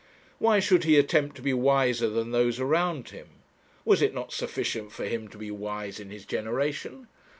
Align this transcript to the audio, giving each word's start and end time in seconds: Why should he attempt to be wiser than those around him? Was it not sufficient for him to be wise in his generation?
Why 0.39 0.59
should 0.59 0.83
he 0.83 0.97
attempt 0.97 1.35
to 1.35 1.43
be 1.43 1.53
wiser 1.53 2.09
than 2.09 2.31
those 2.31 2.59
around 2.59 3.09
him? 3.09 3.27
Was 3.85 4.01
it 4.01 4.15
not 4.15 4.33
sufficient 4.33 4.91
for 4.91 5.05
him 5.05 5.27
to 5.27 5.37
be 5.37 5.51
wise 5.51 5.99
in 5.99 6.09
his 6.09 6.25
generation? 6.25 7.07